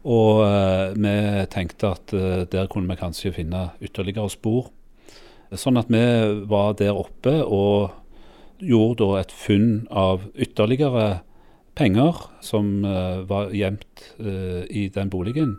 [0.00, 1.12] Og uh, vi
[1.52, 4.70] tenkte at uh, der kunne vi kanskje finne ytterligere spor.
[5.52, 6.00] Sånn at vi
[6.48, 7.90] var der oppe og
[8.64, 11.20] gjorde da et funn av ytterligere
[11.76, 12.84] penger som
[13.26, 15.56] var gjemt i den boligen.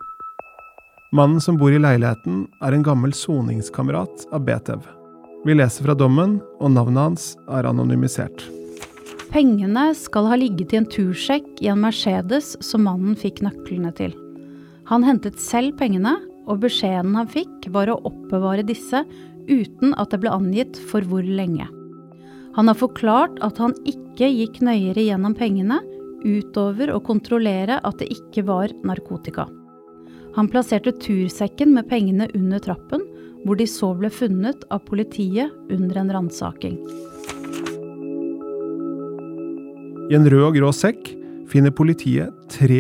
[1.13, 4.85] Mannen som bor i leiligheten, er en gammel soningskamerat av Betev.
[5.43, 8.45] Vi leser fra dommen, og navnet hans er anonymisert.
[9.33, 14.15] Pengene skal ha ligget i en tursjekk i en Mercedes som mannen fikk nøklene til.
[14.87, 16.15] Han hentet selv pengene,
[16.47, 19.03] og beskjeden han fikk, var å oppbevare disse
[19.51, 21.67] uten at det ble angitt for hvor lenge.
[22.55, 25.83] Han har forklart at han ikke gikk nøyere gjennom pengene
[26.23, 29.51] utover å kontrollere at det ikke var narkotika.
[30.35, 33.01] Han plasserte tursekken med pengene under trappen,
[33.43, 36.77] hvor de så ble funnet av politiet under en ransaking.
[40.11, 41.11] I en rød og grå sekk
[41.51, 42.79] finner politiet 3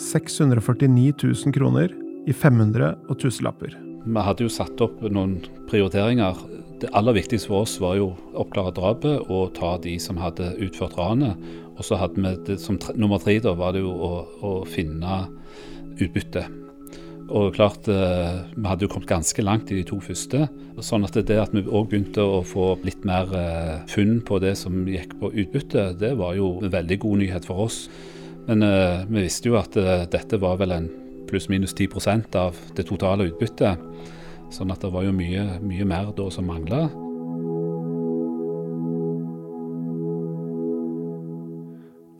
[0.00, 1.92] 649 000 kroner
[2.28, 3.76] i 500- og tusselapper.
[4.04, 6.36] Vi hadde jo satt opp noen prioriteringer.
[6.80, 10.54] Det aller viktigste for oss var jo å oppklare drapet og ta de som hadde
[10.64, 11.36] utført ranet.
[11.76, 14.12] Og så hadde vi det, som tre, nummer tre da, var det jo å,
[14.44, 15.26] å finne
[15.98, 16.46] utbytte.
[17.30, 20.48] Og klart, eh, Vi hadde jo kommet ganske langt i de to første.
[20.80, 24.56] sånn at det at vi òg begynte å få litt mer eh, funn på det
[24.56, 27.88] som gikk på utbytte, det var jo en veldig god nyhet for oss.
[28.48, 29.72] Men eh, vi visste jo at
[30.10, 30.90] dette var vel en
[31.28, 33.78] pluss-minus 10% av det totale utbyttet.
[34.50, 36.88] Sånn at det var jo mye, mye mer da som mangla.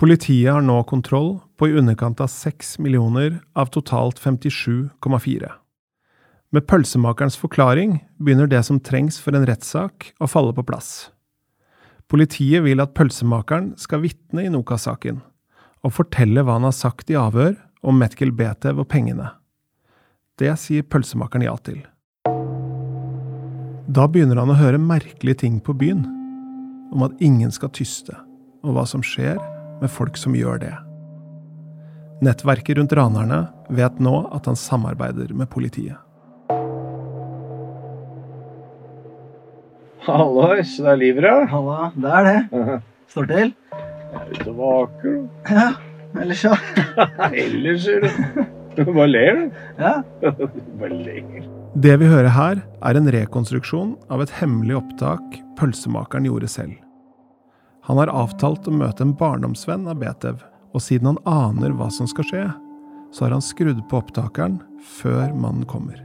[0.01, 5.51] Politiet har nå kontroll på i underkant av 6 millioner av totalt 57,4.
[6.51, 11.11] Med pølsemakerens forklaring begynner det som trengs for en rettssak å falle på plass.
[12.11, 15.21] Politiet vil at pølsemakeren skal vitne i Nokas-saken,
[15.85, 17.55] og fortelle hva han har sagt i avhør
[17.87, 19.29] om Metkel Betev og pengene.
[20.41, 21.85] Det sier pølsemakeren ja til.
[23.91, 26.07] Da begynner han å høre merkelige ting på byen,
[26.91, 28.17] om at ingen skal tyste,
[28.65, 29.37] og hva som skjer
[29.83, 30.79] med folk som gjør det.
[32.21, 35.97] Nettverket rundt ranerne vet nå at han samarbeider med politiet.
[40.05, 41.33] Hallois, det er Livra.
[41.49, 42.75] Halla, det er det.
[43.13, 43.55] Står til.
[43.73, 45.55] Jeg er ute og vaker, du.
[45.55, 45.67] Ja,
[46.21, 46.53] ellers så.
[47.45, 48.85] Ellers, sier du.
[48.91, 49.65] Bare ler, du.
[49.81, 49.95] Ja.
[50.83, 51.49] Bare ler.
[51.81, 56.77] Det vi hører her, er en rekonstruksjon av et hemmelig opptak pølsemakeren gjorde selv.
[57.89, 60.43] Han har avtalt å møte en barndomsvenn av Betev,
[60.75, 62.45] og siden han aner hva som skal skje,
[63.11, 64.61] så har han skrudd på opptakeren
[65.01, 65.99] før mannen kommer.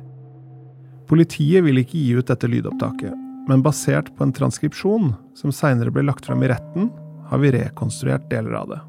[1.10, 3.14] Politiet vil ikke gi ut dette lydopptaket,
[3.46, 6.90] men basert på en transkripsjon som seinere ble lagt fram i retten,
[7.30, 8.82] har vi rekonstruert deler av det.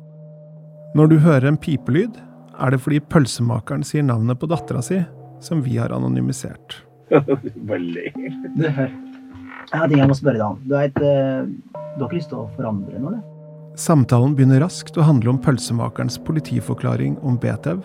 [0.97, 2.17] Når du hører en pipelyd,
[2.57, 5.03] er det fordi pølsemakeren sier navnet på dattera si,
[5.45, 6.81] som vi har anonymisert.
[7.69, 8.17] Bare ler.
[8.57, 10.61] Jeg har ting jeg må spørre deg om.
[10.65, 11.49] Du vet, eh,
[11.97, 13.36] du har ikke lyst til å forandre noe, eller?
[13.77, 17.83] Samtalen begynner raskt å handle om pølsemakerens politiforklaring om Betev,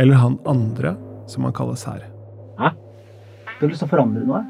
[0.00, 0.94] eller han andre,
[1.28, 2.06] som han kalles her.
[3.58, 4.40] Du har lyst til å forandre noe?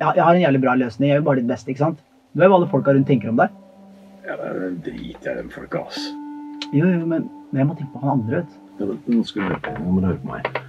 [0.00, 1.12] Jeg, jeg har en jævlig bra løsning.
[1.12, 2.00] Jeg vil bare ditt beste, ikke sant?
[2.34, 3.54] Du vet hva alle folka rundt tenker om deg?
[4.26, 6.08] Ja, men Drit i dem folka, ass.
[6.74, 8.58] Jo, jo, men, men jeg må tenke på han andre, vet du.
[8.80, 10.60] Ja, men Nå skal du høre på, nå må du høre på meg.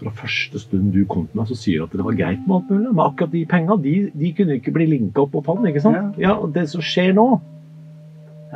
[0.00, 2.56] Fra første stund du kom til meg, så sier du at det var greit med
[2.56, 2.88] alt mulig.
[2.88, 6.20] Men akkurat de penga, de, de kunne ikke bli linka opp mot han, ikke sant?
[6.24, 7.28] Ja, og det som skjer nå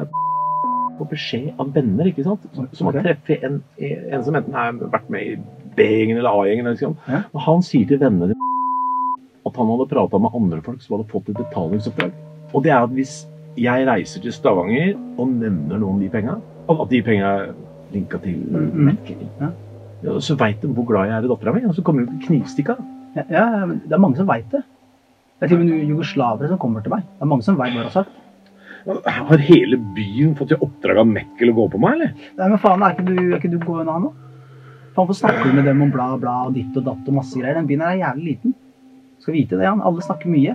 [0.01, 0.09] er
[0.99, 2.45] på beskjed av venner, ikke sant?
[2.55, 5.37] Som, har treffet en, en som enten har vært med i
[5.77, 6.71] B-gjengen eller A-gjengen.
[6.73, 6.97] Liksom.
[7.33, 8.37] Og han sier til vennene
[9.45, 12.15] at han hadde prata med andre folk som hadde fått et betalingsoppdrag.
[12.55, 13.25] Og det er at hvis
[13.61, 16.39] jeg reiser til Stavanger og nevner noe om de penga,
[16.71, 17.31] at de penga
[17.95, 18.41] linka til
[18.73, 19.53] Metkel, ja,
[20.21, 22.29] så veit de hvor glad jeg er i dattera mi, og så kommer de til
[22.29, 22.77] knivstikka.
[23.15, 23.45] Ja, ja,
[23.85, 24.65] det er mange som veit det.
[25.39, 27.05] Det er til og med jugoslavere som kommer til meg.
[27.07, 28.24] Det er mange som veit hva jeg har sagt.
[28.85, 32.29] Har hele byen fått i oppdrag av Mekkel å gå på meg, eller?
[32.37, 34.11] Nei, men faen, er ikke du, er ikke du gående av nå?
[34.13, 37.39] Faen, Hvorfor snakker du med dem om bla, bla og ditt og datt og masse
[37.39, 37.57] greier?
[37.57, 38.55] Den byen her er jævlig liten.
[39.17, 39.83] Du skal vite det, Jan.
[39.89, 40.55] Alle snakker mye.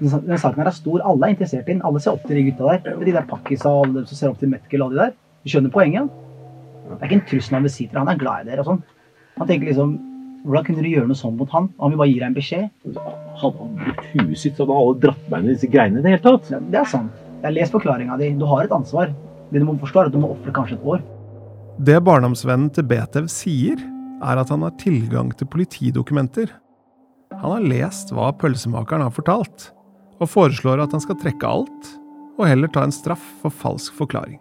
[0.00, 1.04] Den, saken her er stor.
[1.04, 1.84] Alle er interessert i den.
[1.86, 2.96] Alle ser opp til de gutta der.
[3.04, 5.14] De der pakkisa og alle som ser opp til Metkel og alle de der.
[5.44, 6.08] Du skjønner poenget?
[6.08, 6.10] han.
[6.88, 8.00] Det er ikke en trussel han besitter.
[8.00, 8.82] Han er glad i dere og sånn.
[9.38, 9.94] Han tenker liksom
[10.44, 11.70] Hvordan kunne du gjøre noe sånn mot han?
[11.80, 12.64] Han vil bare gi deg en beskjed.
[13.40, 16.04] Hadde han brukt huet sitt, så hadde alle dratt meg inn i disse greiene i
[16.04, 16.50] det hele tatt.
[16.52, 17.23] Ja, det er sant.
[17.44, 18.30] Jeg har lest forklaringa di.
[18.40, 19.10] Du har et ansvar.
[19.52, 21.02] Det du må forstå, er at du må ofre kanskje et år.
[21.84, 23.76] Det barndomsvennen til Betev sier,
[24.24, 26.48] er at han har tilgang til politidokumenter.
[27.36, 29.68] Han har lest hva pølsemakeren har fortalt,
[30.16, 31.92] og foreslår at han skal trekke alt,
[32.40, 34.40] og heller ta en straff for falsk forklaring.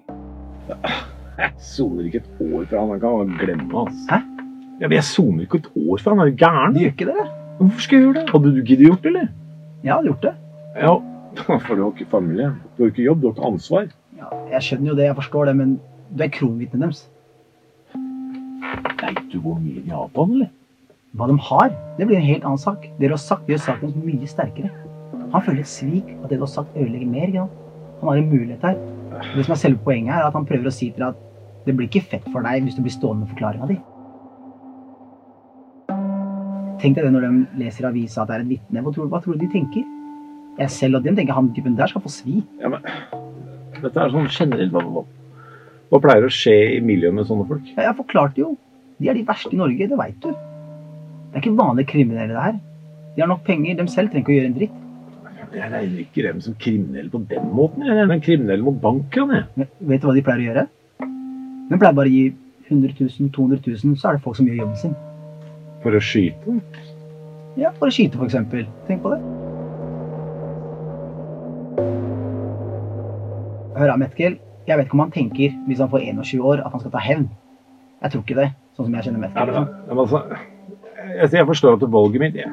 [0.71, 2.95] Jeg soner ikke et år fra han.
[2.95, 4.03] Han kan bare glemme oss.
[4.07, 4.23] Hæ?
[4.79, 6.23] Ja, men jeg soner ikke et år fra han.
[6.23, 6.77] Er jo gæren.
[6.77, 7.31] Du gjør ikke det?
[7.59, 8.29] Hvorfor skal jeg gjøre det?
[8.31, 9.33] Hadde du giddet gjort det, eller?
[9.83, 10.39] Jeg hadde gjort det.
[10.79, 11.01] Ja,
[11.65, 12.51] for du har ikke familie.
[12.77, 13.87] Du har ikke jobb, du har ikke ansvar.
[14.19, 15.75] Ja, jeg skjønner jo det, jeg forstår det, men
[16.13, 17.01] du er kronvitnet deres.
[19.03, 20.51] Veit du hvor mye de har på den, eller?
[21.13, 22.87] Hva de har, det blir en helt annen sak.
[22.97, 24.71] Det du har sagt, gjør saken mye sterkere.
[25.33, 27.27] Han føler svik, at det du har sagt ødelegger mer.
[27.27, 27.59] Ikke sant?
[27.99, 28.79] Han har en mulighet her.
[29.35, 31.65] Det som er selve poenget her, er at han prøver å si til deg at
[31.67, 33.77] det blir ikke fett for deg hvis du blir stående med forklaringa di.
[36.83, 38.83] Tenk deg det når de leser i avisa at det er et vitne.
[38.83, 39.85] Hva tror, hva tror du de tenker?
[40.59, 42.41] Jeg selv og dem tenker han typen der skal få svi.
[42.61, 42.85] Ja, men
[43.81, 44.73] Dette er sånn generelt.
[44.73, 45.03] Hva,
[45.89, 47.65] hva, pleier å skje i miljøet med sånne folk?
[47.73, 48.53] Ja, jeg forklarte jo.
[48.99, 50.29] De er de verste i Norge, det veit du.
[50.29, 52.61] Det er ikke vanlige kriminelle, det her.
[53.15, 54.79] De har nok penger, dem selv trenger ikke å gjøre en dritt.
[55.53, 57.85] Jeg regner ikke dem som kriminelle på den måten.
[57.85, 59.35] Jeg regner kriminelle mot banken.
[59.35, 59.49] Jeg.
[59.57, 60.65] Men Vet du hva de pleier å gjøre?
[61.69, 62.25] De pleier bare å gi
[62.69, 64.97] 100 000, 200 000, så er det folk som gjør jobben sin.
[65.83, 66.57] For å skyte?
[67.59, 68.69] Ja, for å skyte, eksempel.
[68.87, 69.42] Tenk på det.
[73.77, 74.39] Hør Metkel.
[74.67, 77.01] Jeg vet ikke om han tenker, hvis han får 21 år, at han skal ta
[77.03, 77.27] hevn.
[78.03, 78.47] Jeg tror ikke det,
[78.77, 79.51] sånn som jeg kjenner Metkel.
[79.51, 80.37] Ja, men, liksom.
[81.17, 82.49] altså, jeg, forstår at det valget mitt Jeg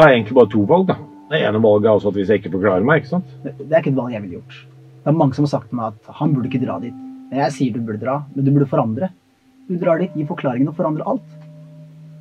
[0.00, 0.86] har egentlig bare to valg.
[0.90, 0.98] da.
[1.30, 3.02] Det ene valget er også at hvis jeg ikke forklarer meg.
[3.02, 3.34] ikke sant?
[3.44, 4.60] Det det er ikke et valg jeg ville gjort.
[5.04, 6.96] Det er mange som har sagt til meg at han burde ikke dra dit.
[7.30, 9.10] Men jeg sier du burde dra, men du burde forandre.
[9.68, 11.28] Du drar dit, gir forklaringen og forandrer alt.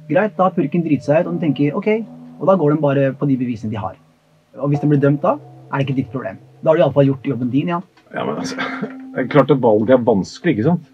[0.07, 1.89] Greit, da har purken driti seg ut, og den tenker ok,
[2.39, 3.95] og da går den bare på de bevisene de har.
[4.59, 5.37] Og hvis den blir dømt da,
[5.73, 6.39] er det ikke ditt problem.
[6.61, 7.85] Da har du iallfall gjort jobben din, Jan.
[8.13, 8.57] Ja, men altså,
[9.13, 10.91] Det er klart at valget er vanskelig, ikke sant?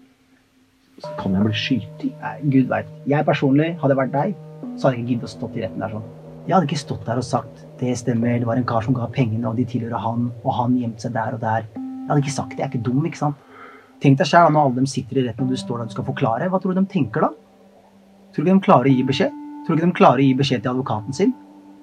[1.00, 2.10] Så kan jeg bli skutt i.
[2.20, 2.88] Nei, Gud veit.
[3.08, 4.34] Jeg personlig, hadde jeg vært deg,
[4.76, 6.08] så hadde jeg ikke giddet å stått i retten der sånn.
[6.46, 9.06] Jeg hadde ikke stått der og sagt det stemmer, det var en kar som ga
[9.12, 11.68] pengene, og de tilhører han, og han gjemte seg der og der.
[11.76, 12.58] Jeg hadde ikke sagt det.
[12.60, 13.46] Jeg er ikke dum, ikke sant?
[14.00, 16.08] Tenk deg sjæl når alle dem sitter i retten og du står der og skal
[16.08, 16.48] forklare.
[16.48, 17.30] Hva tror du de tenker da?
[18.32, 19.36] Tror du ikke de klarer å gi beskjed?
[19.66, 21.34] Tror du ikke de klarer å gi beskjed til advokaten sin?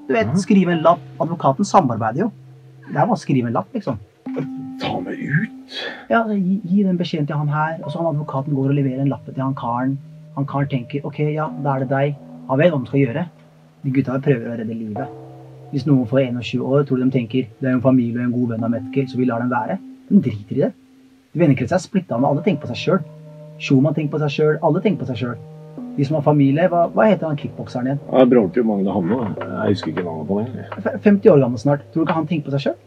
[0.07, 1.03] Du vet, skrive en lapp.
[1.21, 2.29] Advokaten samarbeider jo.
[2.87, 3.99] Det er bare å skrive en lapp, liksom.
[4.81, 5.77] Ta meg ut?
[6.11, 9.03] Ja, gi, gi den beskjeden til han her, og så han advokaten går og leverer
[9.03, 9.97] en lappe til han karen.
[10.37, 12.19] Han karen tenker ok, ja, da er det deg.
[12.47, 13.25] Han vet hva han skal gjøre.
[13.83, 15.17] De gutta prøver å redde livet.
[15.73, 18.35] Hvis noen får 21 år, tror de de tenker det er en familie og en
[18.37, 19.75] god venn av Metkel, så vi lar dem være?
[20.07, 20.71] De driter i det.
[21.37, 23.03] Vennekretsen er splitta, men alle tenker på seg sjøl.
[23.59, 25.56] Schumann tenker på seg sjøl, alle tenker på seg sjøl.
[25.97, 28.01] De som har familie, hva, hva heter han kickbokseren igjen?
[28.13, 29.17] Ja, Broren til Magne Hamne.
[29.39, 29.47] da.
[29.65, 30.99] Jeg husker ikke navnet på ham.
[31.07, 31.85] 50 år gammel snart.
[31.93, 32.77] Tror du ikke han tenker på seg sjøl?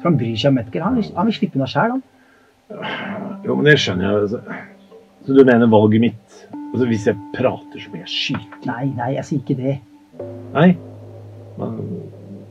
[0.00, 0.84] For han bryr seg om Metker.
[0.86, 2.04] Han, han vil slippe unna sjæl, han.
[3.46, 4.22] Jo, men det skjønner jeg.
[4.22, 4.40] altså.
[5.26, 6.36] Så du mener valget mitt
[6.72, 8.58] altså Hvis jeg prater, så mye jeg skyter?
[8.68, 9.76] Nei, nei, jeg sier ikke det.
[10.54, 10.68] Nei?
[11.56, 11.76] Men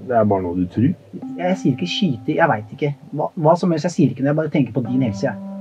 [0.09, 0.91] det er bare noe du tror?
[1.39, 2.91] Jeg sier ikke skyte, jeg veit ikke.
[3.15, 4.31] Hva, hva som helst, jeg sier ikke noe.
[4.33, 5.54] Jeg bare tenker på din helse, jeg.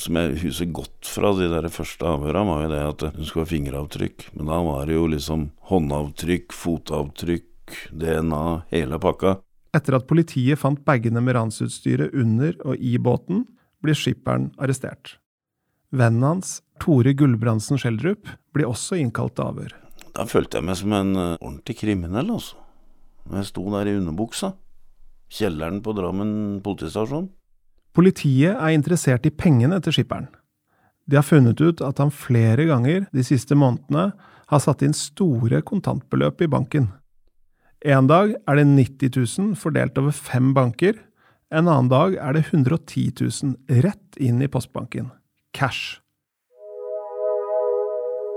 [0.00, 3.44] Som jeg husker godt fra de der første avhørene, var jo det at det skulle
[3.44, 4.26] være fingeravtrykk.
[4.34, 9.36] Men da var det jo liksom håndavtrykk, fotavtrykk, DNA, hele pakka.
[9.76, 13.44] Etter at politiet fant bagene med ransutstyret under og i båten,
[13.80, 15.16] blir skipperen arrestert.
[15.94, 19.76] Vennen hans, Tore Gulbrandsen Schjelderup, blir også innkalt til avhør.
[20.14, 22.58] Da følte jeg meg som en eh, ordentlig kriminell, altså.
[23.30, 24.54] Når jeg sto der i underbuksa.
[25.30, 26.32] Kjelleren på Drammen
[26.64, 27.28] politistasjon.
[27.96, 30.28] Politiet er interessert i pengene til skipperen.
[31.10, 34.12] De har funnet ut at han flere ganger de siste månedene
[34.50, 36.90] har satt inn store kontantbeløp i banken.
[37.80, 40.98] En dag er det 90 000 fordelt over fem banker,
[41.50, 45.08] en annen dag er det 110 000 rett inn i postbanken.
[45.56, 45.98] Cash.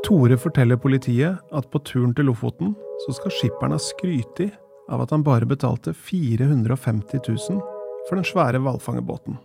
[0.07, 2.73] Tore forteller politiet at på turen til Lofoten
[3.05, 4.41] så skal skipperen ha skrytt
[4.89, 7.72] av at han bare betalte 450 000
[8.07, 9.39] for den svære hvalfangerbåten.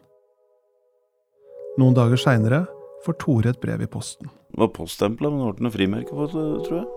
[1.79, 2.65] Noen dager seinere
[3.05, 4.31] får Tore et brev i posten.
[4.51, 6.89] Det var poststempla, men det ble noe frimerke på det, tror jeg.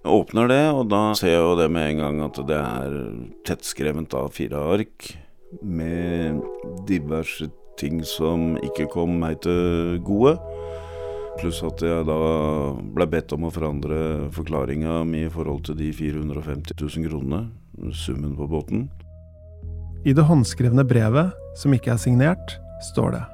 [0.00, 2.94] Jeg åpner det, og da ser jeg jo det med en gang at det er
[3.44, 5.10] tettskrevent av fire ark
[5.66, 6.40] med
[6.88, 7.50] diverse
[7.80, 10.36] ting som ikke kom meg til gode.
[11.40, 12.16] Pluss at jeg da
[12.94, 17.44] ble bedt om å forandre forklaringa mi i forhold til de 450 000 kronene,
[17.96, 18.88] summen på båten.
[20.00, 22.54] I det håndskrevne brevet, som ikke er signert,
[22.88, 23.24] står det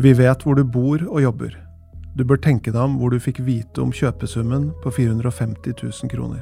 [0.00, 1.52] Vi vet hvor du bor og jobber.
[2.16, 6.40] Du bør tenke deg om hvor du fikk vite om kjøpesummen på 450 000 kroner.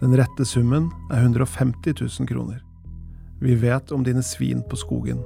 [0.00, 2.62] Den rette summen er 150 000 kroner.
[3.42, 5.20] Vi vet om dine svin på skogen.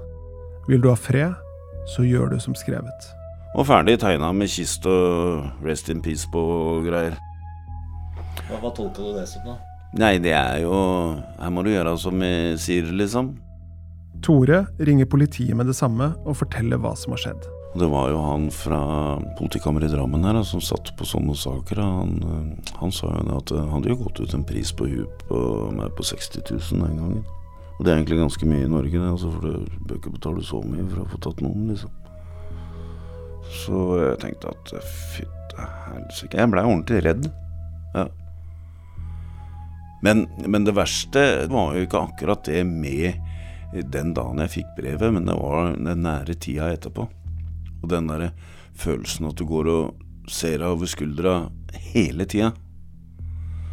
[0.66, 1.36] Vil du ha fred,
[1.94, 3.10] så gjør du som skrevet.
[3.54, 6.42] Og ferdig tegna med kist og Rest in Peace på
[6.88, 7.14] greier.
[8.48, 9.71] Hva, hva tolka du det som, da?
[10.00, 10.72] Nei, det er jo
[11.36, 13.34] Her må du gjøre som vi sier, liksom.
[14.22, 17.48] Tore ringer politiet med det samme og forteller hva som har skjedd.
[17.72, 18.78] Det var jo han fra
[19.38, 21.80] politikammeret i Drammen her som satt på sånne saker.
[21.80, 25.24] Han, eh, han sa jo at det hadde jo gått ut en pris på huet
[25.28, 25.40] på
[25.72, 27.24] meg på 60 000 den gangen.
[27.78, 30.44] Og det er egentlig ganske mye i Norge, det, altså, for du bør ikke betale
[30.46, 31.98] så mye for å få tatt noen, liksom.
[33.64, 34.70] Så jeg tenkte at
[35.12, 37.26] fytte helsike Jeg blei ordentlig redd.
[37.96, 38.06] Ja.
[40.02, 43.14] Men, men det verste var jo ikke akkurat det med
[43.72, 47.06] den dagen jeg fikk brevet, men det var den nære tida etterpå.
[47.82, 48.32] Og den derre
[48.78, 51.36] følelsen at du går og ser deg over skuldra
[51.92, 52.52] hele tida.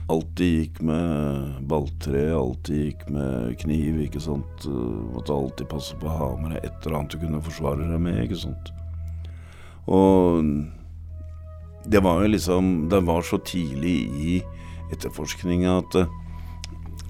[0.09, 4.65] Alltid gikk med balltre, alltid gikk med kniv, ikke sant.
[5.13, 8.01] Måtte alltid passe på å ha med deg et eller annet du kunne forsvare deg
[8.05, 8.71] med, ikke sant.
[9.89, 10.45] Og
[11.89, 14.34] det var jo liksom Det var så tidlig i
[14.93, 15.95] etterforskninga at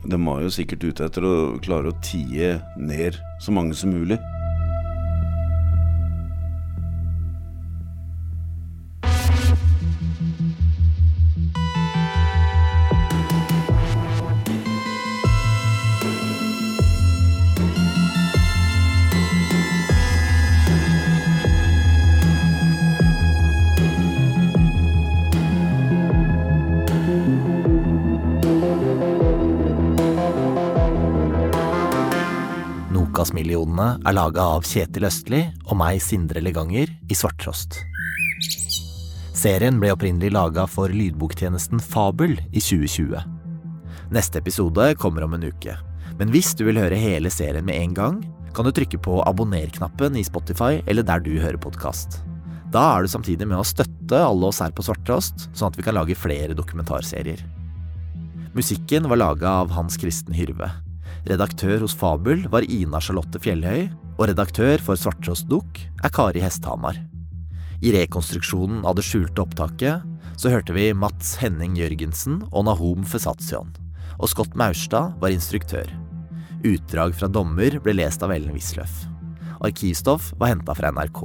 [0.08, 4.20] De var jo sikkert ute etter å klare å tie ned så mange som mulig.
[34.10, 37.78] Er laga av Kjetil Østli og meg, Sindre Leganger, i Svarttrost.
[39.38, 43.22] Serien ble opprinnelig laga for lydboktjenesten Fabel i 2020.
[44.16, 45.78] Neste episode kommer om en uke,
[46.18, 48.18] men hvis du vil høre hele serien med en gang,
[48.55, 52.24] kan du trykke på abonner-knappen i Spotify eller der du hører podkast.
[52.74, 55.86] Da er du samtidig med å støtte alle oss her på Svarttrost, sånn at vi
[55.86, 57.45] kan lage flere dokumentarserier.
[58.57, 60.74] Musikken var laga av Hans Kristen Hyrve.
[61.28, 63.89] Redaktør hos Fabel var Ina Charlotte Fjellhøy,
[64.20, 66.99] og redaktør for Svarttrost Dukk er Kari Hesthamar.
[67.80, 70.03] I rekonstruksjonen av det skjulte opptaket
[70.39, 73.72] så hørte vi Mats Henning Jørgensen og Nahom Fesatzion,
[74.20, 75.88] og Scott Maurstad var instruktør.
[76.67, 79.05] Utdrag fra dommer ble lest av Ellen Wisløff.
[79.63, 81.24] Arkivstoff var henta fra NRK.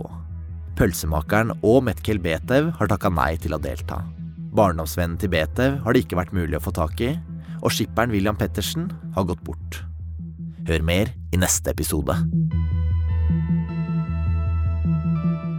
[0.79, 4.01] Pølsemakeren og Metkel Betev har takka nei til å delta.
[4.55, 7.15] Barndomsvennen til Betev har det ikke vært mulig å få tak i,
[7.65, 9.81] og skipperen William Pettersen har gått bort.
[10.69, 12.17] Hør mer i neste episode.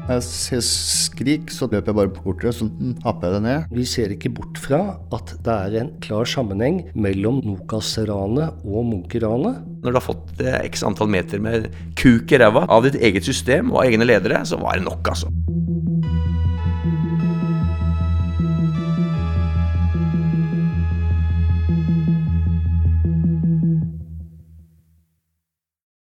[0.06, 2.68] Jeg ser skrik, så løper jeg bare bort til det, så
[3.08, 3.72] happer jeg det ned.
[3.74, 4.82] Vi ser ikke bort fra
[5.18, 9.64] at det er en klar sammenheng mellom Nokas-ranet og Munch-ranet.
[9.82, 13.26] Når du har fått eh, x antall meter med kuk i ræva av ditt eget
[13.26, 15.34] system og av egne ledere, så var det nok, altså.